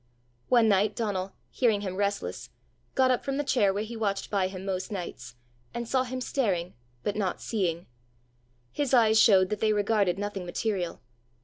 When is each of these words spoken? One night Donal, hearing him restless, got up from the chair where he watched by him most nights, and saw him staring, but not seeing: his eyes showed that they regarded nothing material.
One 0.49 0.67
night 0.67 0.95
Donal, 0.95 1.33
hearing 1.51 1.81
him 1.81 1.95
restless, 1.95 2.49
got 2.95 3.11
up 3.11 3.23
from 3.23 3.37
the 3.37 3.43
chair 3.43 3.71
where 3.71 3.83
he 3.83 3.95
watched 3.95 4.31
by 4.31 4.47
him 4.47 4.65
most 4.65 4.91
nights, 4.91 5.35
and 5.75 5.87
saw 5.87 6.01
him 6.05 6.21
staring, 6.21 6.73
but 7.03 7.15
not 7.15 7.39
seeing: 7.39 7.85
his 8.71 8.95
eyes 8.95 9.19
showed 9.19 9.49
that 9.49 9.59
they 9.59 9.73
regarded 9.73 10.17
nothing 10.17 10.43
material. 10.43 11.01